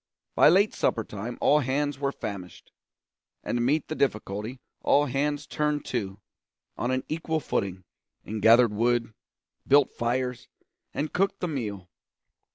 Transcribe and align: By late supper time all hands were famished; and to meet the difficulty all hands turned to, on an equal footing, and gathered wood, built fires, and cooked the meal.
By 0.33 0.49
late 0.49 0.73
supper 0.73 1.03
time 1.03 1.37
all 1.41 1.59
hands 1.59 1.99
were 1.99 2.11
famished; 2.11 2.71
and 3.43 3.57
to 3.57 3.61
meet 3.61 3.87
the 3.87 3.93
difficulty 3.93 4.59
all 4.81 5.05
hands 5.05 5.45
turned 5.45 5.85
to, 5.93 6.19
on 6.75 6.89
an 6.89 7.03
equal 7.07 7.39
footing, 7.39 7.83
and 8.25 8.41
gathered 8.41 8.73
wood, 8.73 9.13
built 9.67 9.91
fires, 9.91 10.47
and 10.91 11.13
cooked 11.13 11.39
the 11.39 11.47
meal. 11.47 11.87